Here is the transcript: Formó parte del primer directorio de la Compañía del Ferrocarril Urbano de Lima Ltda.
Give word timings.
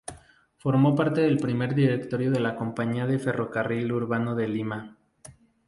Formó 0.57 0.95
parte 0.95 1.21
del 1.21 1.37
primer 1.37 1.75
directorio 1.75 2.31
de 2.31 2.39
la 2.39 2.55
Compañía 2.55 3.05
del 3.05 3.19
Ferrocarril 3.19 3.91
Urbano 3.91 4.33
de 4.33 4.47
Lima 4.47 4.77
Ltda. 4.97 5.35